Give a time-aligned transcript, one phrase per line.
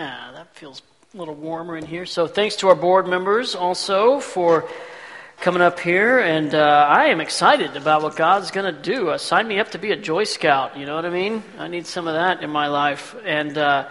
[0.00, 0.80] Yeah, that feels
[1.12, 2.06] a little warmer in here.
[2.06, 4.66] So thanks to our board members also for
[5.40, 9.10] coming up here, and uh, I am excited about what God's going to do.
[9.10, 10.78] Uh, sign me up to be a Joy Scout.
[10.78, 11.42] You know what I mean?
[11.58, 13.90] I need some of that in my life, and uh,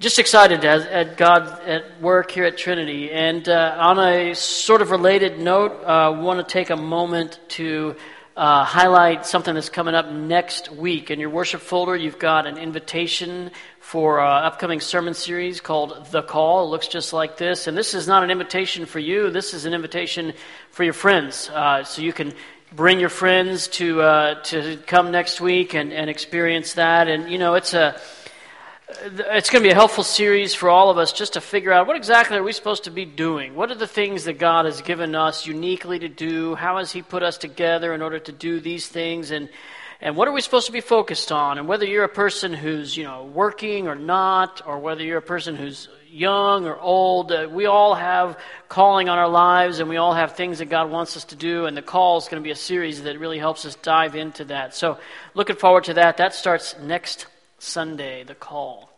[0.00, 3.12] just excited at, at, God at work here at Trinity.
[3.12, 7.38] And uh, on a sort of related note, I uh, want to take a moment
[7.50, 7.94] to.
[8.38, 11.10] Uh, highlight something that's coming up next week.
[11.10, 13.50] In your worship folder, you've got an invitation
[13.86, 16.64] for an upcoming sermon series called The Call.
[16.64, 17.68] It looks just like this.
[17.68, 20.32] And this is not an invitation for you, this is an invitation
[20.72, 21.48] for your friends.
[21.48, 22.34] Uh, so you can
[22.74, 27.06] bring your friends to, uh, to come next week and, and experience that.
[27.06, 28.00] And, you know, it's a.
[28.88, 31.88] It's going to be a helpful series for all of us just to figure out
[31.88, 33.56] what exactly are we supposed to be doing?
[33.56, 36.54] What are the things that God has given us uniquely to do?
[36.54, 39.32] How has He put us together in order to do these things?
[39.32, 39.48] And
[40.00, 41.58] and what are we supposed to be focused on?
[41.58, 45.22] And whether you're a person who's, you know, working or not, or whether you're a
[45.22, 48.38] person who's young or old, uh, we all have
[48.68, 51.64] calling on our lives and we all have things that God wants us to do.
[51.64, 54.44] And the call is going to be a series that really helps us dive into
[54.46, 54.74] that.
[54.74, 54.98] So
[55.34, 56.18] looking forward to that.
[56.18, 57.26] That starts next
[57.58, 58.90] Sunday, the call.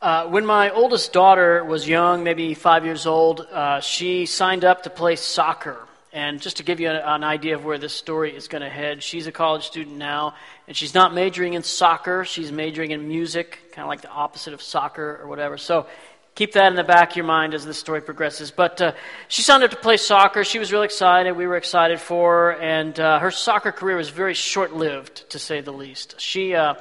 [0.00, 4.84] Uh, when my oldest daughter was young, maybe five years old, uh, she signed up
[4.84, 5.87] to play soccer.
[6.18, 9.04] And just to give you an idea of where this story is going to head,
[9.04, 10.34] she's a college student now,
[10.66, 12.24] and she's not majoring in soccer.
[12.24, 15.56] She's majoring in music, kind of like the opposite of soccer or whatever.
[15.56, 15.86] So
[16.34, 18.50] keep that in the back of your mind as the story progresses.
[18.50, 18.92] But uh,
[19.28, 20.42] she signed up to play soccer.
[20.42, 21.36] She was really excited.
[21.36, 22.52] We were excited for her.
[22.54, 26.20] And uh, her soccer career was very short lived, to say the least.
[26.20, 26.74] She, uh,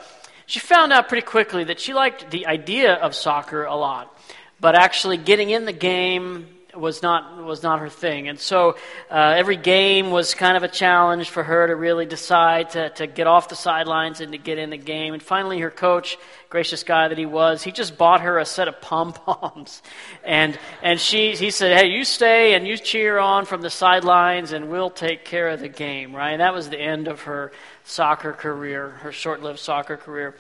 [0.48, 4.12] she found out pretty quickly that she liked the idea of soccer a lot.
[4.60, 8.76] But actually getting in the game, was not was not her thing, and so
[9.10, 13.08] uh, every game was kind of a challenge for her to really decide to to
[13.08, 15.14] get off the sidelines and to get in the game.
[15.14, 16.18] And finally, her coach,
[16.50, 19.82] gracious guy that he was, he just bought her a set of pom poms,
[20.24, 24.52] and and she he said, "Hey, you stay and you cheer on from the sidelines,
[24.52, 26.32] and we'll take care of the game." Right?
[26.32, 27.52] And that was the end of her
[27.84, 30.36] soccer career, her short-lived soccer career.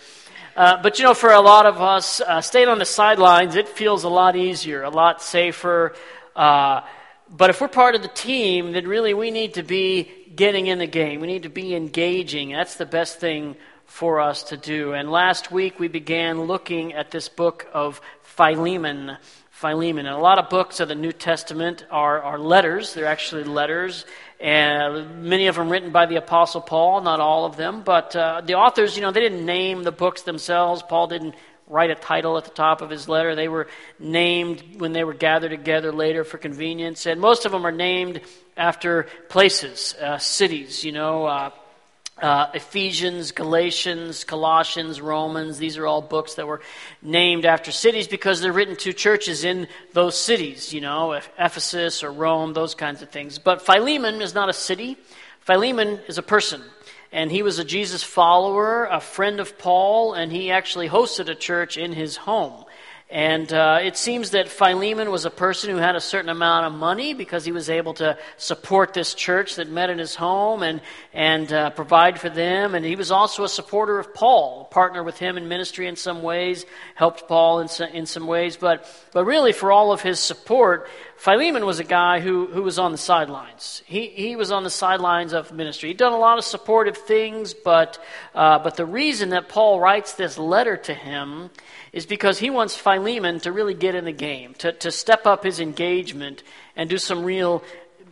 [0.57, 3.69] Uh, but you know, for a lot of us, uh, staying on the sidelines, it
[3.69, 5.93] feels a lot easier, a lot safer,
[6.37, 6.81] uh,
[7.29, 10.77] but if we're part of the team, then really we need to be getting in
[10.77, 11.19] the game.
[11.19, 12.51] We need to be engaging.
[12.51, 14.93] That's the best thing for us to do.
[14.93, 19.17] And last week we began looking at this book of Philemon.
[19.49, 20.05] Philemon.
[20.05, 22.93] And a lot of books of the New Testament are, are letters.
[22.93, 24.05] They're actually letters.
[24.39, 27.81] And many of them written by the Apostle Paul, not all of them.
[27.81, 30.83] But uh, the authors, you know, they didn't name the books themselves.
[30.87, 31.33] Paul didn't
[31.67, 33.35] write a title at the top of his letter.
[33.35, 33.67] They were
[33.99, 37.05] named when they were gathered together later for convenience.
[37.05, 38.21] And most of them are named
[38.55, 41.25] after places, uh, cities, you know.
[41.25, 41.49] Uh,
[42.21, 46.61] uh, Ephesians, Galatians, Colossians, Romans, these are all books that were
[47.03, 52.11] named after cities because they're written to churches in those cities, you know, Ephesus or
[52.11, 53.37] Rome, those kinds of things.
[53.37, 54.97] But Philemon is not a city,
[55.41, 56.63] Philemon is a person
[57.11, 61.35] and he was a Jesus follower, a friend of Paul, and he actually hosted a
[61.35, 62.65] church in his home.
[63.09, 66.73] And uh, it seems that Philemon was a person who had a certain amount of
[66.73, 70.81] money because he was able to support this church that met in his home and,
[71.13, 72.75] and uh, provide for them.
[72.75, 76.21] And he was also a supporter of Paul, partner with him in ministry in some
[76.21, 78.57] ways, helped Paul in in some ways.
[78.57, 82.77] But, but really, for all of his support, Philemon was a guy who, who was
[82.77, 83.81] on the sidelines.
[83.87, 85.89] He, he was on the sidelines of ministry.
[85.89, 87.97] He'd done a lot of supportive things, but,
[88.35, 91.49] uh, but the reason that Paul writes this letter to him
[91.91, 95.43] is because he wants Philemon to really get in the game, to, to step up
[95.43, 96.43] his engagement
[96.75, 97.63] and do some real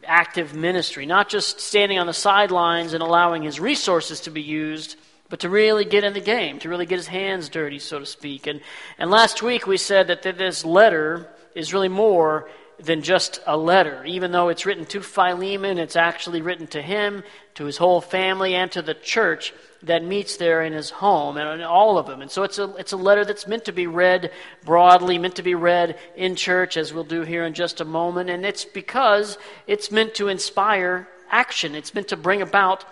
[0.08, 4.96] active ministry, not just standing on the sidelines and allowing his resources to be used,
[5.30, 8.06] but to really get in the game, to really get his hands dirty, so to
[8.06, 8.48] speak.
[8.48, 8.62] And,
[8.98, 12.50] and last week we said that this letter is really more
[12.80, 14.04] than just a letter.
[14.06, 17.24] Even though it's written to Philemon, it's actually written to him,
[17.56, 19.54] to his whole family, and to the church
[19.84, 22.22] that meets there in his home and all of them.
[22.22, 24.32] And so it's a, it's a letter that's meant to be read
[24.64, 28.30] broadly, meant to be read in church, as we'll do here in just a moment.
[28.30, 32.86] And it's because it's meant to inspire action, it's meant to bring about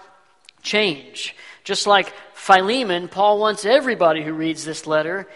[0.62, 1.36] change.
[1.64, 5.28] Just like Philemon, Paul wants everybody who reads this letter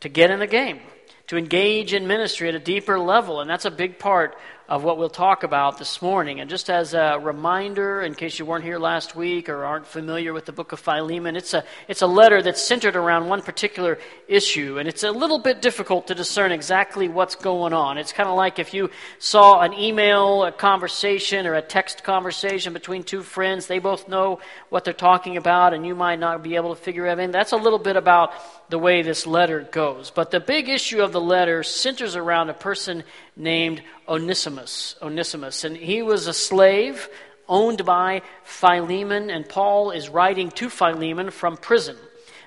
[0.00, 0.80] to get in the game,
[1.28, 3.40] to engage in ministry at a deeper level.
[3.40, 4.36] And that's a big part
[4.68, 6.40] of what we'll talk about this morning.
[6.40, 10.32] And just as a reminder, in case you weren't here last week or aren't familiar
[10.32, 13.98] with the book of Philemon, it's a, it's a letter that's centered around one particular
[14.26, 14.78] issue.
[14.78, 17.98] And it's a little bit difficult to discern exactly what's going on.
[17.98, 22.72] It's kind of like if you saw an email, a conversation, or a text conversation
[22.72, 23.66] between two friends.
[23.66, 24.40] They both know
[24.70, 27.32] what they're talking about, and you might not be able to figure it out.
[27.32, 28.32] That's a little bit about
[28.70, 30.10] the way this letter goes.
[30.10, 33.04] But the big issue of the letter centers around a person
[33.36, 34.53] named Onesimus.
[35.02, 35.64] Onesimus.
[35.64, 37.08] And he was a slave
[37.48, 41.96] owned by Philemon, and Paul is writing to Philemon from prison.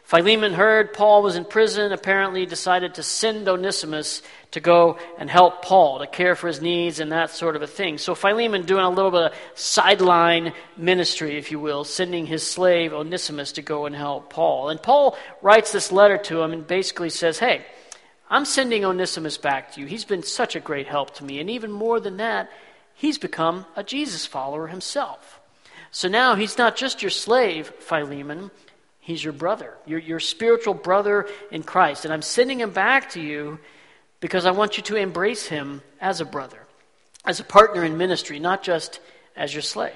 [0.08, 4.22] Philemon heard Paul was in prison, apparently decided to send Onesimus
[4.52, 7.68] to go and help Paul, to care for his needs and that sort of a
[7.68, 7.98] thing.
[7.98, 12.94] So Philemon doing a little bit of sideline ministry, if you will, sending his slave
[12.94, 14.70] Onesimus to go and help Paul.
[14.70, 17.66] And Paul writes this letter to him and basically says, Hey,
[18.30, 19.86] I'm sending Onesimus back to you.
[19.86, 21.40] He's been such a great help to me.
[21.40, 22.50] And even more than that,
[22.94, 25.40] he's become a Jesus follower himself.
[25.92, 28.52] So now he's not just your slave, Philemon,
[29.00, 32.04] he's your brother, your, your spiritual brother in Christ.
[32.04, 33.60] And I'm sending him back to you
[34.20, 36.60] because I want you to embrace him as a brother,
[37.24, 39.00] as a partner in ministry, not just
[39.36, 39.94] as your slave.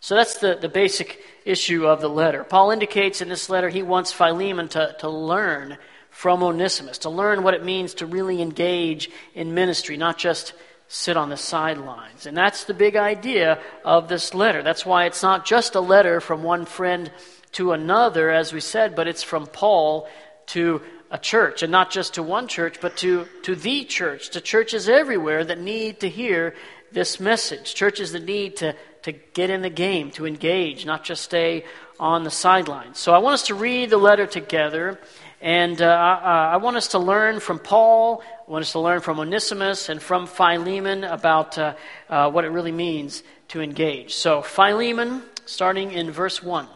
[0.00, 2.44] So that's the, the basic issue of the letter.
[2.44, 5.76] Paul indicates in this letter he wants Philemon to, to learn
[6.18, 10.52] from Onesimus, to learn what it means to really engage in ministry, not just
[10.88, 12.26] sit on the sidelines.
[12.26, 14.64] And that's the big idea of this letter.
[14.64, 17.08] That's why it's not just a letter from one friend
[17.52, 20.08] to another, as we said, but it's from Paul
[20.46, 24.40] to a church, and not just to one church, but to, to the church, to
[24.40, 26.56] churches everywhere that need to hear
[26.90, 31.22] this message, churches that need to, to get in the game, to engage, not just
[31.22, 31.64] stay
[31.98, 32.98] on the sidelines.
[32.98, 34.98] So I want us to read the letter together.
[35.40, 39.00] And uh, uh, I want us to learn from Paul, I want us to learn
[39.00, 41.74] from Onesimus and from Philemon about uh,
[42.08, 44.14] uh, what it really means to engage.
[44.14, 46.66] So, Philemon, starting in verse 1.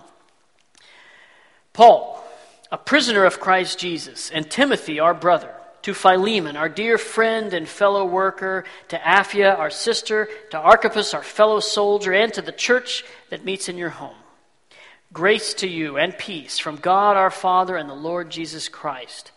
[1.72, 2.24] Paul,
[2.70, 5.52] a prisoner of Christ Jesus, and Timothy, our brother,
[5.82, 11.22] to Philemon, our dear friend and fellow worker, to Apphia, our sister, to Archippus, our
[11.22, 14.14] fellow soldier, and to the church that meets in your home.
[15.12, 19.30] Grace to you and peace from God our Father and the Lord Jesus Christ.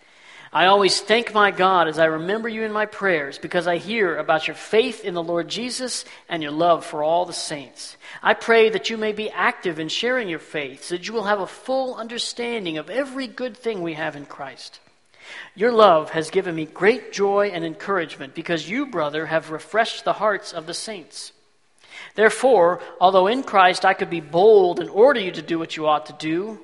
[0.54, 4.16] I always thank my God as I remember you in my prayers because I hear
[4.16, 7.98] about your faith in the Lord Jesus and your love for all the saints.
[8.24, 11.24] I pray that you may be active in sharing your faith so that you will
[11.24, 14.80] have a full understanding of every good thing we have in Christ.
[15.56, 20.13] Your love has given me great joy and encouragement because you, brother, have refreshed the
[20.13, 21.33] hearts of the saints.
[22.16, 25.88] Therefore, although in Christ I could be bold and order you to do what you
[25.88, 26.60] ought to do,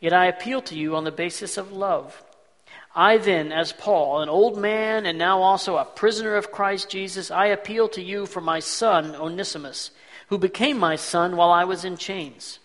[0.00, 2.22] yet I appeal to you on the basis of love.
[2.94, 7.30] I then, as Paul, an old man and now also a prisoner of Christ Jesus,
[7.30, 9.90] I appeal to you for my son, Onesimus,
[10.28, 12.60] who became my son while I was in chains.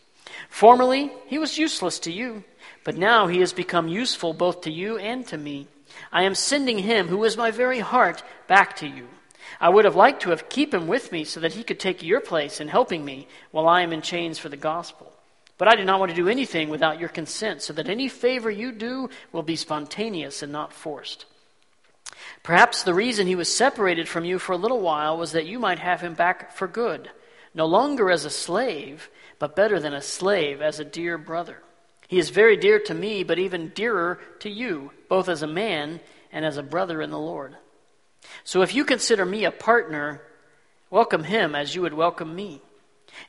[0.48, 2.44] Formerly, he was useless to you,
[2.84, 5.68] but now he has become useful both to you and to me.
[6.12, 9.08] I am sending him, who is my very heart, back to you.
[9.60, 12.04] I would have liked to have keep him with me so that he could take
[12.04, 15.12] your place in helping me while I am in chains for the gospel.
[15.58, 18.50] But I do not want to do anything without your consent, so that any favor
[18.50, 21.26] you do will be spontaneous and not forced.
[22.44, 25.60] Perhaps the reason he was separated from you for a little while was that you
[25.60, 27.10] might have him back for good,
[27.54, 31.62] no longer as a slave, but better than a slave, as a dear brother.
[32.08, 36.00] He is very dear to me, but even dearer to you, both as a man
[36.32, 37.56] and as a brother in the Lord.
[38.44, 40.22] So if you consider me a partner,
[40.90, 42.62] welcome him as you would welcome me.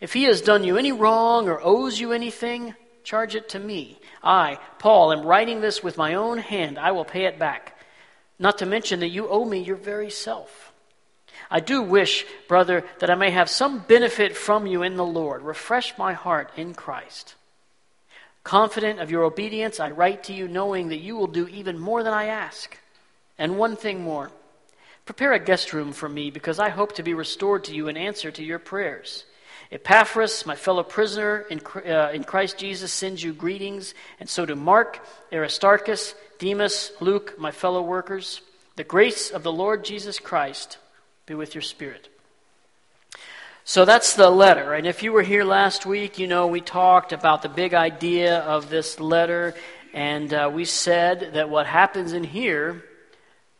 [0.00, 3.98] If he has done you any wrong or owes you anything, charge it to me.
[4.22, 6.78] I, Paul, am writing this with my own hand.
[6.78, 7.76] I will pay it back.
[8.38, 10.72] Not to mention that you owe me your very self.
[11.50, 15.42] I do wish, brother, that I may have some benefit from you in the Lord.
[15.42, 17.34] Refresh my heart in Christ.
[18.44, 22.02] Confident of your obedience, I write to you knowing that you will do even more
[22.02, 22.78] than I ask.
[23.38, 24.30] And one thing more
[25.10, 27.96] Prepare a guest room for me, because I hope to be restored to you in
[27.96, 29.24] answer to your prayers.
[29.72, 34.54] Epaphras, my fellow prisoner in, uh, in Christ Jesus, sends you greetings, and so do
[34.54, 38.40] Mark, Aristarchus, Demas, Luke, my fellow workers.
[38.76, 40.78] The grace of the Lord Jesus Christ
[41.26, 42.08] be with your spirit.
[43.64, 44.74] So that's the letter.
[44.74, 48.38] And if you were here last week, you know we talked about the big idea
[48.42, 49.56] of this letter,
[49.92, 52.84] and uh, we said that what happens in here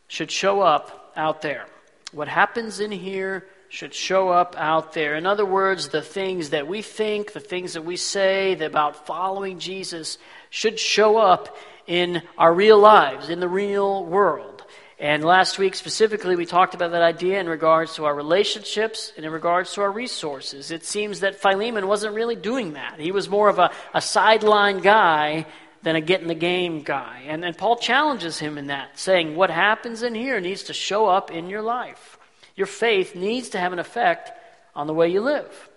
[0.07, 1.67] should show up out there.
[2.12, 5.15] What happens in here should show up out there.
[5.15, 9.61] In other words, the things that we think, the things that we say about following
[9.61, 14.65] Jesus should show up in our real lives, in the real world.
[14.99, 19.25] And last week, specifically, we talked about that idea in regards to our relationships and
[19.25, 20.71] in regards to our resources.
[20.71, 22.99] It seems that Philemon wasn't really doing that.
[22.99, 25.47] He was more of a, a sideline guy
[25.83, 27.23] than a get in the game guy.
[27.27, 31.07] And, and Paul challenges him in that, saying, What happens in here needs to show
[31.07, 32.19] up in your life.
[32.55, 34.31] Your faith needs to have an effect
[34.75, 35.69] on the way you live.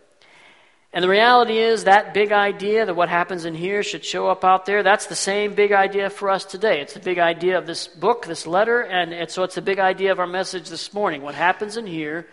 [0.92, 4.44] And the reality is that big idea that what happens in here should show up
[4.46, 6.82] out there, that's the same big idea for us today.
[6.82, 10.12] It's the big idea of this book, this letter, and so it's the big idea
[10.12, 11.24] of our message this morning.
[11.24, 12.28] What happens in here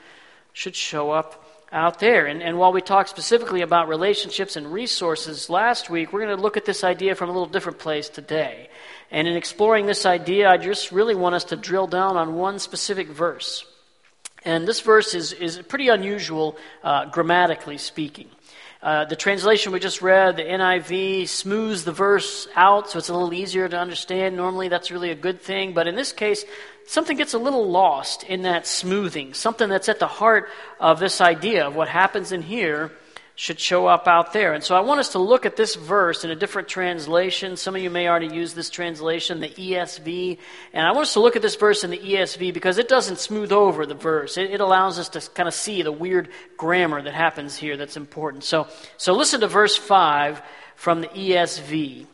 [0.53, 2.27] should show up out there.
[2.27, 6.43] And, and while we talked specifically about relationships and resources last week, we're going to
[6.43, 8.69] look at this idea from a little different place today.
[9.11, 12.59] And in exploring this idea, I just really want us to drill down on one
[12.59, 13.65] specific verse.
[14.45, 18.29] And this verse is, is pretty unusual, uh, grammatically speaking.
[18.83, 23.13] Uh, the translation we just read, the NIV, smooths the verse out so it's a
[23.13, 24.37] little easier to understand.
[24.37, 25.75] Normally, that's really a good thing.
[25.75, 26.47] But in this case,
[26.87, 29.35] something gets a little lost in that smoothing.
[29.35, 32.91] Something that's at the heart of this idea of what happens in here
[33.41, 34.53] should show up out there.
[34.53, 37.57] And so I want us to look at this verse in a different translation.
[37.57, 40.37] Some of you may already use this translation, the ESV.
[40.75, 43.19] And I want us to look at this verse in the ESV because it doesn't
[43.19, 44.37] smooth over the verse.
[44.37, 46.29] It, it allows us to kind of see the weird
[46.59, 48.45] grammar that happens here that's important.
[48.45, 48.69] So,
[48.99, 50.43] so listen to verse 5
[50.77, 52.05] from the ESV.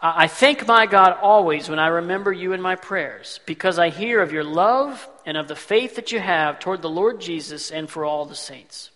[0.00, 4.22] I thank my God always when I remember you in my prayers, because I hear
[4.22, 7.90] of your love and of the faith that you have toward the Lord Jesus and
[7.90, 8.90] for all the saints.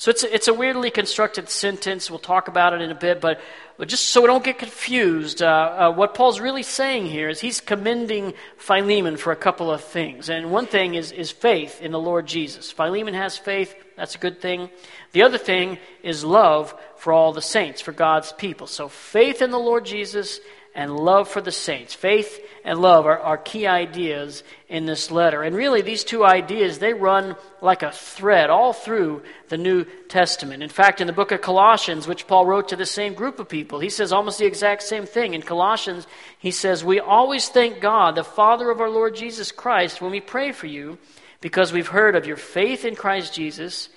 [0.00, 2.08] So it's a, it's a weirdly constructed sentence.
[2.08, 3.38] We'll talk about it in a bit, but,
[3.76, 7.38] but just so we don't get confused, uh, uh, what Paul's really saying here is
[7.38, 10.30] he's commending Philemon for a couple of things.
[10.30, 12.72] And one thing is, is faith in the Lord Jesus.
[12.72, 14.70] Philemon has faith, that's a good thing.
[15.12, 18.68] The other thing is love for all the saints, for God's people.
[18.68, 20.40] So faith in the Lord Jesus
[20.80, 21.92] and love for the saints.
[21.92, 25.42] Faith and love are, are key ideas in this letter.
[25.42, 30.62] And really, these two ideas, they run like a thread all through the New Testament.
[30.62, 33.46] In fact, in the book of Colossians, which Paul wrote to the same group of
[33.46, 35.34] people, he says almost the exact same thing.
[35.34, 36.06] In Colossians,
[36.38, 40.20] he says, We always thank God, the Father of our Lord Jesus Christ, when we
[40.20, 40.96] pray for you,
[41.42, 43.90] because we've heard of your faith in Christ Jesus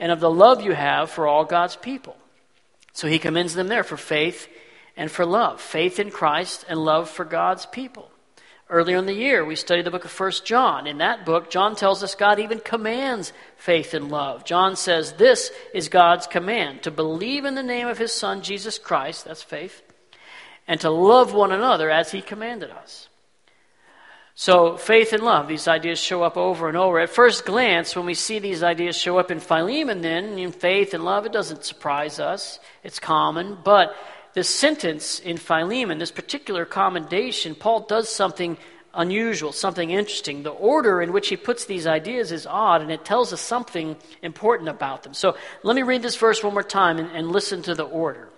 [0.00, 2.16] and of the love you have for all God's people.
[2.92, 4.48] So he commends them there for faith
[4.96, 8.10] and for love faith in Christ and love for God's people.
[8.70, 10.86] Earlier in the year, we studied the book of First John.
[10.86, 14.44] In that book, John tells us God even commands faith and love.
[14.44, 18.78] John says this is God's command to believe in the name of his Son, Jesus
[18.78, 19.82] Christ, that's faith,
[20.66, 23.08] and to love one another as he commanded us.
[24.36, 26.98] So, faith and love, these ideas show up over and over.
[26.98, 30.92] At first glance, when we see these ideas show up in Philemon, then in faith
[30.92, 32.58] and love, it doesn't surprise us.
[32.82, 33.56] It's common.
[33.62, 33.94] But
[34.34, 38.58] this sentence in Philemon, this particular commendation, Paul does something
[38.92, 40.42] unusual, something interesting.
[40.42, 43.96] The order in which he puts these ideas is odd, and it tells us something
[44.22, 45.14] important about them.
[45.14, 48.28] So let me read this verse one more time and, and listen to the order.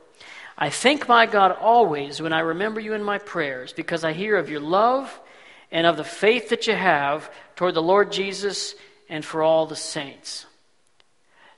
[0.57, 4.37] I thank my God always when I remember you in my prayers, because I hear
[4.37, 5.21] of your love
[5.71, 8.75] and of the faith that you have toward the Lord Jesus
[9.09, 10.46] and for all the saints.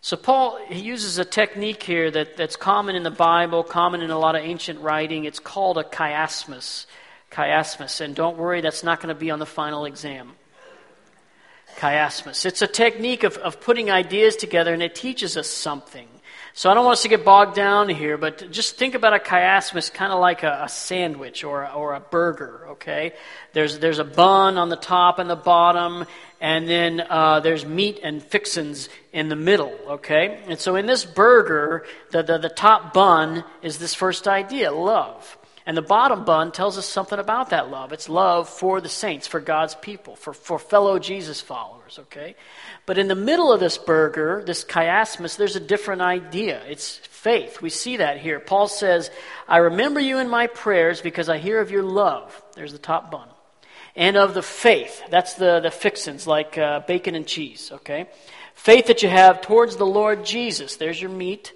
[0.01, 4.11] So, Paul, he uses a technique here that, that's common in the Bible, common in
[4.11, 5.25] a lot of ancient writing.
[5.25, 6.87] It's called a chiasmus.
[7.33, 8.01] Chiasmus.
[8.01, 10.33] And don't worry, that's not going to be on the final exam.
[11.79, 12.47] Chiasmus.
[12.47, 16.09] It's a technique of, of putting ideas together, and it teaches us something.
[16.55, 19.19] So I don't want us to get bogged down here, but just think about a
[19.19, 23.13] chiasmus kind of like a, a sandwich or a, or a burger, okay?
[23.53, 26.05] There's, there's a bun on the top and the bottom,
[26.41, 30.41] and then uh, there's meat and fixins in the middle, okay?
[30.49, 35.39] And so in this burger, the, the, the top bun is this first idea, love.
[35.69, 37.93] And the bottom bun tells us something about that love.
[37.93, 42.37] It's love for the saints, for God's people, for, for fellow Jesus followers, okay?
[42.87, 46.63] But in the middle of this burger, this chiasmus, there's a different idea.
[46.67, 47.61] It's faith.
[47.61, 48.41] We see that here.
[48.41, 49.11] Paul says,
[49.47, 52.43] I remember you in my prayers because I hear of your love.
[52.55, 53.29] There's the top bun.
[53.95, 55.03] And of the faith.
[55.11, 58.09] That's the, the fixins, like uh, bacon and cheese, okay?
[58.55, 60.77] Faith that you have towards the Lord Jesus.
[60.77, 61.53] There's your meat.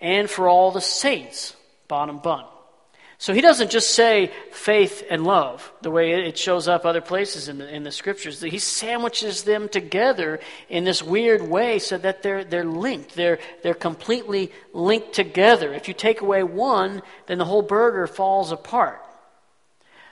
[0.00, 1.56] And for all the saints.
[1.88, 2.44] Bottom bun.
[3.20, 7.48] So he doesn't just say faith and love the way it shows up other places
[7.48, 8.40] in the, in the scriptures.
[8.40, 13.16] He sandwiches them together in this weird way so that they're, they're linked.
[13.16, 15.74] They're, they're completely linked together.
[15.74, 19.02] If you take away one, then the whole burger falls apart.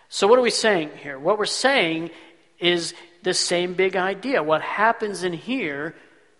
[0.08, 1.16] So, what are we saying here?
[1.16, 2.10] What we're saying
[2.58, 4.42] is this same big idea.
[4.42, 5.94] What happens in here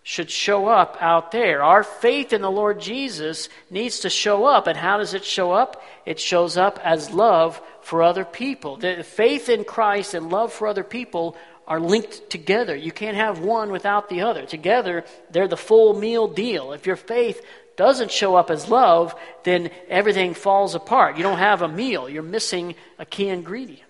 [0.09, 1.65] should show up out there.
[1.65, 4.69] Our faith in the Lord Jesus needs to show up.
[4.69, 5.83] And how does it show up?
[6.05, 8.77] It shows up as love for other people.
[8.77, 11.37] The faith in Christ and love for other people
[11.67, 12.77] are linked together.
[12.77, 14.47] You can't have one without the other.
[14.47, 16.73] Together, they're the full meal deal.
[16.73, 17.45] If your faith
[17.77, 21.17] doesn't show up as love, then everything falls apart.
[21.17, 23.83] You don't have a meal, you're missing a key ingredient.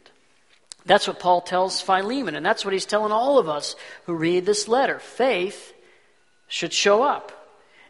[0.87, 4.47] That's what Paul tells Philemon, and that's what he's telling all of us who read
[4.47, 4.99] this letter.
[4.99, 5.75] Faith
[6.49, 7.33] should show up.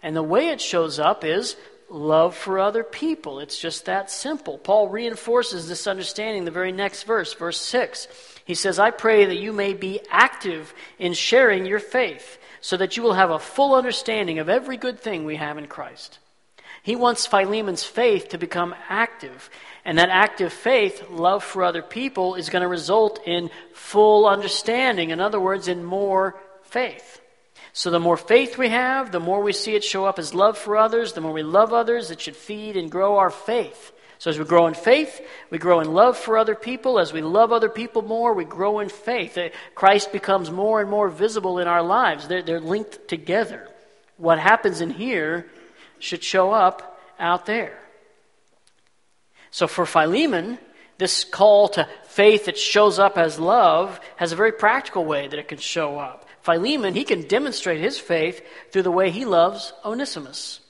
[0.03, 1.57] And the way it shows up is
[1.89, 3.41] love for other people.
[3.41, 4.59] It's just that simple.
[4.59, 8.09] Paul reinforces this understanding the very next verse, verse 6.
[8.45, 12.97] He says, I pray that you may be active in sharing your faith, so that
[12.97, 16.19] you will have a full understanding of every good thing we have in Christ.
[16.83, 19.51] He wants Philemon's faith to become active.
[19.85, 25.11] And that active faith, love for other people, is going to result in full understanding.
[25.11, 27.21] In other words, in more faith.
[27.77, 30.57] So the more faith we have, the more we see it show up as love
[30.57, 31.13] for others.
[31.13, 33.93] The more we love others, it should feed and grow our faith.
[34.17, 36.99] So as we grow in faith, we grow in love for other people.
[36.99, 39.37] As we love other people more, we grow in faith.
[39.37, 42.27] Uh, Christ becomes more and more visible in our lives.
[42.29, 43.69] They're, they're linked together.
[44.17, 45.47] What happens in here
[45.99, 47.79] should show up out there.
[49.51, 50.57] So for Philemon,
[50.97, 55.39] this call to faith that shows up as love has a very practical way that
[55.39, 56.26] it can show up.
[56.47, 60.61] Philemon, he can demonstrate his faith through the way he loves Onesimus.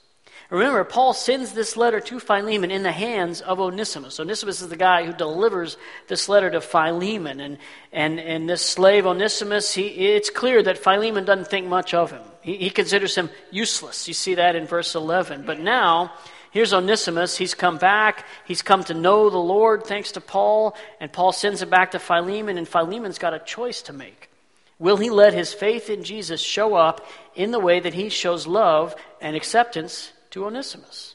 [0.49, 4.19] Remember, Paul sends this letter to Philemon in the hands of Onesimus.
[4.19, 5.77] Onesimus is the guy who delivers
[6.09, 7.41] this letter to Philemon.
[7.41, 7.59] And,
[7.93, 12.23] and, and this slave Onesimus, he, it's clear that Philemon doesn't think much of him.
[12.41, 14.09] He, he considers him useless.
[14.09, 15.45] You see that in verse 11.
[15.45, 16.13] But now,
[16.53, 17.37] here's Onesimus.
[17.37, 18.25] He's come back.
[18.47, 20.75] He's come to know the Lord thanks to Paul.
[21.01, 22.57] And Paul sends him back to Philemon.
[22.57, 24.31] And Philemon's got a choice to make.
[24.79, 28.47] Will he let his faith in Jesus show up in the way that he shows
[28.47, 31.15] love and acceptance to Onesimus?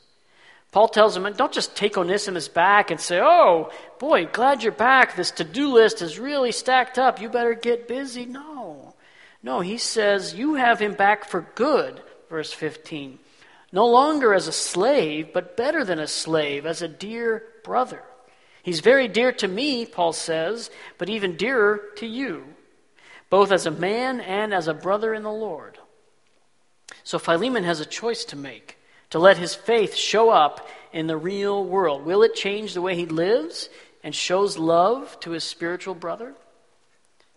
[0.71, 5.15] Paul tells him, don't just take Onesimus back and say, oh, boy, glad you're back.
[5.15, 7.21] This to do list is really stacked up.
[7.21, 8.25] You better get busy.
[8.25, 8.95] No.
[9.43, 13.19] No, he says, you have him back for good, verse 15.
[13.73, 18.01] No longer as a slave, but better than a slave, as a dear brother.
[18.63, 22.45] He's very dear to me, Paul says, but even dearer to you
[23.31, 25.79] both as a man and as a brother in the Lord.
[27.03, 28.77] So Philemon has a choice to make
[29.09, 32.05] to let his faith show up in the real world.
[32.05, 33.69] Will it change the way he lives
[34.03, 36.33] and shows love to his spiritual brother?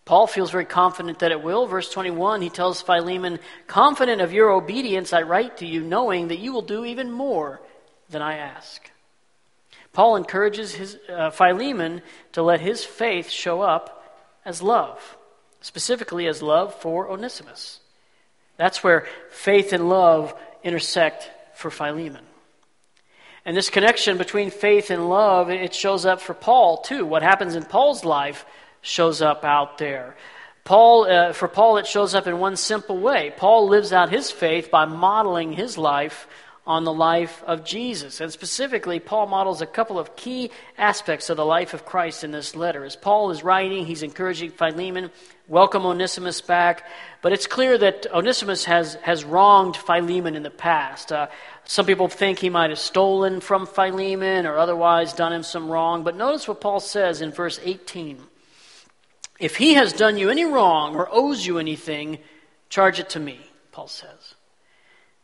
[0.04, 1.66] Paul feels very confident that it will.
[1.66, 6.38] Verse 21, he tells Philemon, Confident of your obedience, I write to you, knowing that
[6.38, 7.60] you will do even more
[8.10, 8.90] than I ask.
[9.92, 12.02] Paul encourages his, uh, Philemon
[12.32, 14.04] to let his faith show up
[14.44, 15.16] as love
[15.64, 17.80] specifically as love for Onesimus.
[18.58, 22.22] That's where faith and love intersect for Philemon.
[23.46, 27.06] And this connection between faith and love, it shows up for Paul too.
[27.06, 28.44] What happens in Paul's life
[28.82, 30.16] shows up out there.
[30.64, 33.32] Paul, uh, for Paul, it shows up in one simple way.
[33.34, 36.28] Paul lives out his faith by modeling his life
[36.66, 38.20] on the life of Jesus.
[38.20, 42.30] And specifically, Paul models a couple of key aspects of the life of Christ in
[42.30, 42.84] this letter.
[42.84, 45.10] As Paul is writing, he's encouraging Philemon,
[45.46, 46.88] welcome Onesimus back.
[47.20, 51.12] But it's clear that Onesimus has, has wronged Philemon in the past.
[51.12, 51.26] Uh,
[51.64, 56.02] some people think he might have stolen from Philemon or otherwise done him some wrong.
[56.02, 58.18] But notice what Paul says in verse 18.
[59.38, 62.20] If he has done you any wrong or owes you anything,
[62.70, 63.40] charge it to me,
[63.72, 64.33] Paul says.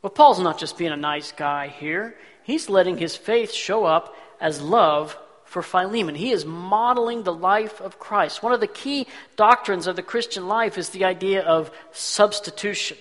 [0.02, 4.16] Well, Paul's not just being a nice guy here, he's letting his faith show up
[4.40, 6.14] as love for Philemon.
[6.14, 8.42] He is modeling the life of Christ.
[8.42, 12.96] One of the key doctrines of the Christian life is the idea of substitution.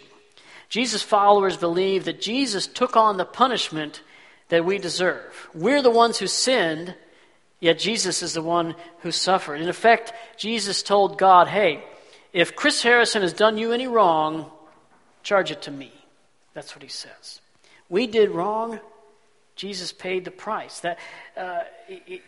[0.67, 4.01] Jesus' followers believe that Jesus took on the punishment
[4.49, 5.49] that we deserve.
[5.53, 6.95] We're the ones who sinned,
[7.59, 9.62] yet Jesus is the one who suffered.
[9.62, 11.83] In effect, Jesus told God, hey,
[12.33, 14.51] if Chris Harrison has done you any wrong,
[15.23, 15.93] charge it to me.
[16.53, 17.41] That's what he says.
[17.89, 18.79] We did wrong.
[19.55, 20.79] Jesus paid the price.
[20.81, 20.99] That,
[21.35, 22.21] uh, it,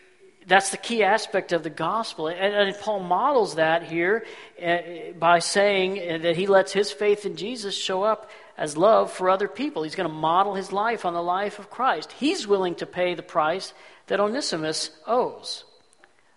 [0.46, 2.28] that's the key aspect of the gospel.
[2.28, 4.24] And, and Paul models that here
[4.62, 4.78] uh,
[5.18, 9.48] by saying that he lets his faith in Jesus show up as love for other
[9.48, 9.82] people.
[9.82, 12.12] He's going to model his life on the life of Christ.
[12.12, 13.72] He's willing to pay the price
[14.08, 15.64] that Onesimus owes.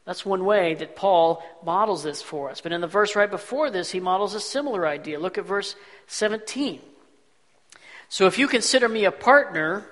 [0.05, 2.61] That's one way that Paul models this for us.
[2.61, 5.19] But in the verse right before this, he models a similar idea.
[5.19, 5.75] Look at verse
[6.07, 6.79] 17.
[8.09, 9.85] So if you consider me a partner,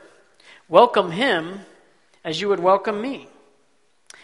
[0.67, 1.62] welcome him
[2.23, 3.28] as you would welcome me.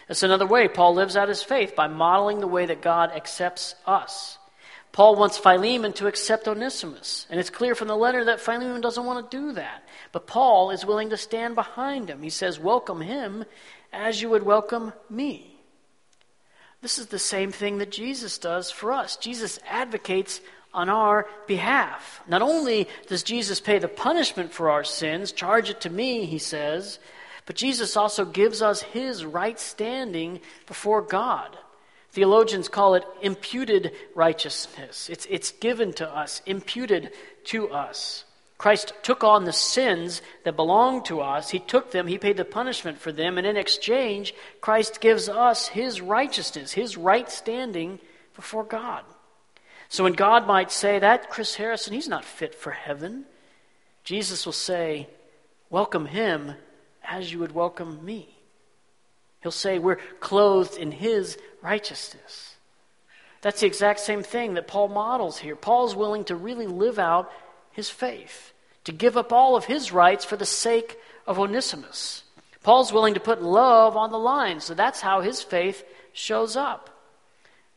[0.08, 3.74] That's another way Paul lives out his faith by modeling the way that God accepts
[3.86, 4.38] us.
[4.92, 7.26] Paul wants Philemon to accept Onesimus.
[7.30, 9.84] And it's clear from the letter that Philemon doesn't want to do that.
[10.10, 12.22] But Paul is willing to stand behind him.
[12.22, 13.44] He says, Welcome him
[13.92, 15.56] as you would welcome me.
[16.82, 19.16] This is the same thing that Jesus does for us.
[19.16, 20.40] Jesus advocates
[20.72, 22.20] on our behalf.
[22.28, 26.38] Not only does Jesus pay the punishment for our sins, charge it to me, he
[26.38, 26.98] says,
[27.46, 31.58] but Jesus also gives us his right standing before God.
[32.12, 35.08] Theologians call it imputed righteousness.
[35.08, 37.10] It's, it's given to us, imputed
[37.46, 38.24] to us.
[38.58, 41.50] Christ took on the sins that belong to us.
[41.50, 45.68] He took them, He paid the punishment for them, and in exchange, Christ gives us
[45.68, 48.00] His righteousness, His right standing
[48.36, 49.02] before God.
[49.90, 53.24] So when God might say, That Chris Harrison, he's not fit for heaven,
[54.04, 55.08] Jesus will say,
[55.68, 56.54] Welcome him
[57.04, 58.38] as you would welcome me.
[59.42, 62.54] He'll say, We're clothed in his righteousness.
[63.42, 65.56] That's the exact same thing that Paul models here.
[65.56, 67.32] Paul's willing to really live out
[67.72, 68.52] his faith,
[68.84, 72.22] to give up all of his rights for the sake of Onesimus.
[72.62, 76.90] Paul's willing to put love on the line, so that's how his faith shows up.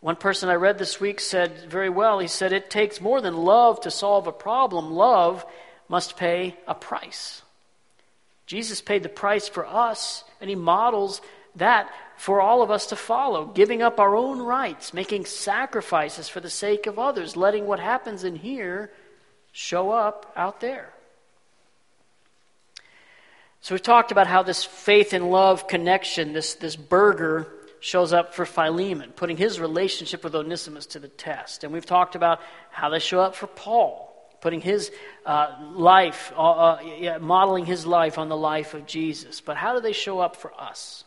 [0.04, 3.38] One person I read this week said very well, he said, It takes more than
[3.38, 4.92] love to solve a problem.
[4.92, 5.46] Love
[5.88, 7.42] must pay a price.
[8.46, 11.22] Jesus paid the price for us, and he models
[11.56, 16.42] that for all of us to follow, giving up our own rights, making sacrifices for
[16.42, 18.92] the sake of others, letting what happens in here
[19.54, 20.92] show up out there.
[23.62, 27.48] So we've talked about how this faith and love connection, this, this burger,
[27.84, 31.66] shows up for Philemon, putting his relationship with Onesimus to the test.
[31.66, 32.40] And we've talked about
[32.72, 34.90] how they show up for Paul, putting his
[35.26, 39.42] uh, life, uh, uh, yeah, modeling his life on the life of Jesus.
[39.42, 41.04] But how do they show up for us?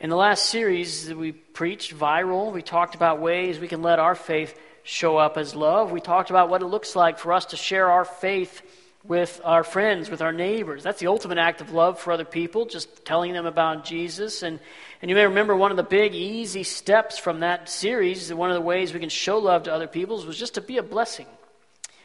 [0.00, 3.98] In the last series that we preached, Viral, we talked about ways we can let
[3.98, 5.92] our faith show up as love.
[5.92, 8.62] We talked about what it looks like for us to share our faith
[9.04, 10.82] with our friends, with our neighbors.
[10.82, 14.42] That's the ultimate act of love for other people, just telling them about Jesus.
[14.42, 14.60] And,
[15.00, 18.54] and you may remember one of the big, easy steps from that series, one of
[18.54, 21.26] the ways we can show love to other people was just to be a blessing.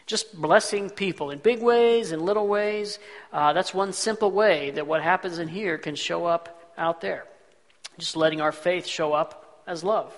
[0.05, 2.97] Just blessing people in big ways, in little ways.
[3.31, 7.25] Uh, that's one simple way that what happens in here can show up out there
[7.97, 10.13] just letting our faith show up as love.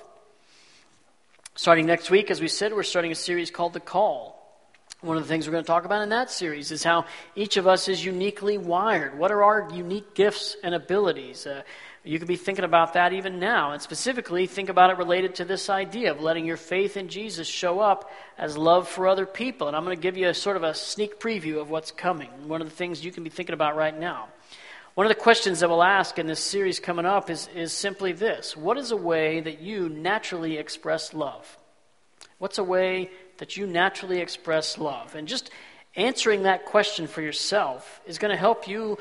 [1.56, 4.36] Starting next week, as we said, we're starting a series called The Call.
[5.02, 7.56] One of the things we're going to talk about in that series is how each
[7.56, 9.18] of us is uniquely wired.
[9.18, 11.48] What are our unique gifts and abilities?
[11.48, 11.62] Uh,
[12.04, 15.46] you could be thinking about that even now, and specifically think about it related to
[15.46, 19.70] this idea of letting your faith in Jesus show up as love for other people.
[19.70, 22.30] And I'm going to give you a sort of a sneak preview of what's coming.
[22.50, 24.28] One of the things you can be thinking about right now.
[24.96, 28.12] One of the questions that we'll ask in this series coming up is, is simply
[28.12, 31.58] this What is a way that you naturally express love?
[32.38, 35.16] What's a way that you naturally express love?
[35.16, 35.50] And just
[35.96, 38.98] answering that question for yourself is going to help you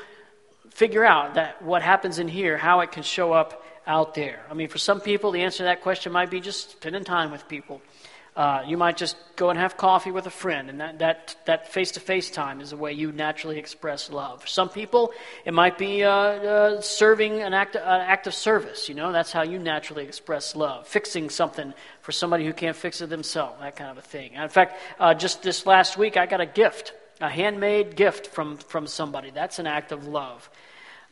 [0.71, 4.45] figure out that what happens in here, how it can show up out there.
[4.49, 7.31] I mean, for some people, the answer to that question might be just spending time
[7.31, 7.81] with people.
[8.39, 11.67] Uh, you might just go and have coffee with a friend, and that, that, that
[11.73, 14.39] face-to-face time is the way you naturally express love.
[14.39, 15.11] For some people,
[15.43, 18.87] it might be uh, uh, serving an act, an act of service.
[18.87, 20.87] You know, that's how you naturally express love.
[20.87, 24.35] Fixing something for somebody who can't fix it themselves, that kind of a thing.
[24.35, 28.55] In fact, uh, just this last week, I got a gift, a handmade gift from,
[28.55, 29.31] from somebody.
[29.31, 30.49] That's an act of love.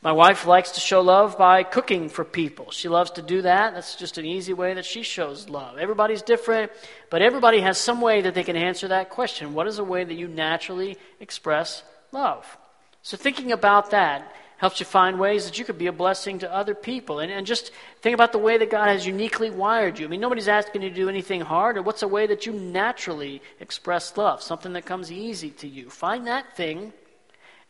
[0.08, 2.72] My wife likes to show love by cooking for people.
[2.72, 3.74] She loves to do that.
[3.74, 5.78] That's just an easy way that she shows love.
[5.78, 6.72] Everybody's different,
[7.10, 9.54] but everybody has some way that they can answer that question.
[9.54, 12.58] What is a way that you naturally express love?
[13.02, 16.56] So, thinking about that helps you find ways that you could be a blessing to
[16.56, 17.20] other people.
[17.20, 20.06] And, and just think about the way that God has uniquely wired you.
[20.06, 21.76] I mean, nobody's asking you to do anything hard.
[21.76, 24.41] Or what's a way that you naturally express love?
[24.41, 25.89] Something that comes easy to you.
[25.89, 26.93] Find that thing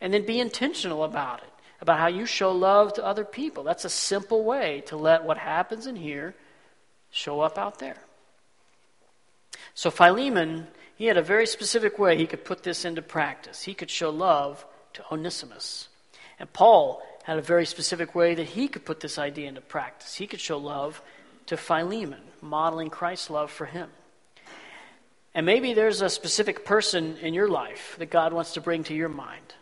[0.00, 3.62] and then be intentional about it about how you show love to other people.
[3.62, 6.34] That's a simple way to let what happens in here
[7.10, 7.98] show up out there.
[9.74, 13.62] So Philemon, he had a very specific way he could put this into practice.
[13.62, 14.64] He could show love
[14.94, 15.88] to Onesimus.
[16.38, 20.14] And Paul had a very specific way that he could put this idea into practice.
[20.14, 21.00] He could show love
[21.46, 23.88] to Philemon, modeling Christ's love for him.
[25.34, 28.94] And maybe there's a specific person in your life that God wants to bring to
[28.94, 29.54] your mind.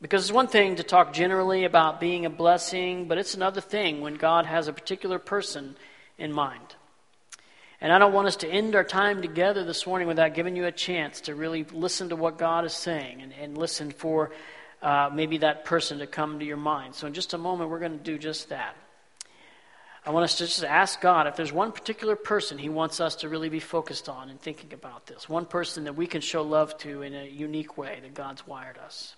[0.00, 4.00] Because it's one thing to talk generally about being a blessing, but it's another thing
[4.00, 5.76] when God has a particular person
[6.16, 6.74] in mind.
[7.82, 10.66] And I don't want us to end our time together this morning without giving you
[10.66, 14.32] a chance to really listen to what God is saying and, and listen for
[14.82, 16.94] uh, maybe that person to come to your mind.
[16.94, 18.76] So, in just a moment, we're going to do just that.
[20.04, 23.16] I want us to just ask God if there's one particular person He wants us
[23.16, 26.42] to really be focused on and thinking about this, one person that we can show
[26.42, 29.14] love to in a unique way that God's wired us.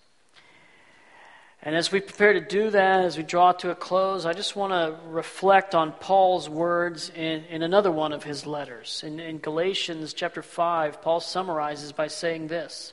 [1.64, 4.57] And as we prepare to do that, as we draw to a close, I just
[4.57, 9.05] want to reflect on Paul's words in, in another one of his letters.
[9.07, 12.92] In, in Galatians chapter 5, Paul summarizes by saying this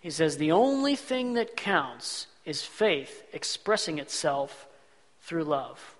[0.00, 4.66] He says, The only thing that counts is faith expressing itself
[5.20, 5.94] through love.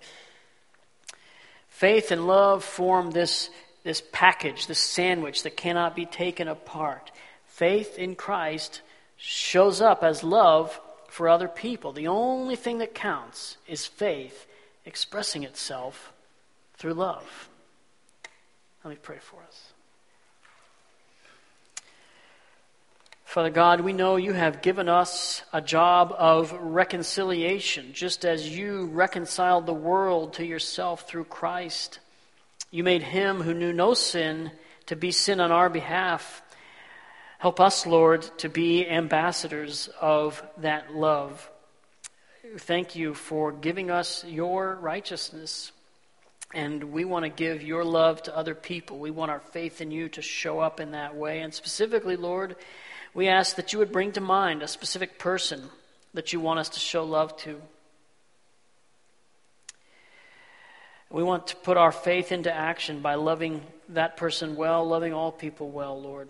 [1.67, 3.51] Faith and love form this,
[3.83, 7.11] this package, this sandwich that cannot be taken apart.
[7.45, 8.81] Faith in Christ
[9.17, 10.79] shows up as love
[11.11, 11.91] for other people.
[11.91, 14.47] The only thing that counts is faith
[14.85, 16.13] expressing itself
[16.77, 17.49] through love.
[18.85, 19.73] Let me pray for us.
[23.25, 28.85] Father God, we know you have given us a job of reconciliation, just as you
[28.85, 31.99] reconciled the world to yourself through Christ.
[32.71, 34.51] You made him who knew no sin
[34.85, 36.41] to be sin on our behalf
[37.41, 41.49] Help us, Lord, to be ambassadors of that love.
[42.59, 45.71] Thank you for giving us your righteousness.
[46.53, 48.99] And we want to give your love to other people.
[48.99, 51.39] We want our faith in you to show up in that way.
[51.41, 52.57] And specifically, Lord,
[53.15, 55.63] we ask that you would bring to mind a specific person
[56.13, 57.59] that you want us to show love to.
[61.09, 65.31] We want to put our faith into action by loving that person well, loving all
[65.31, 66.29] people well, Lord.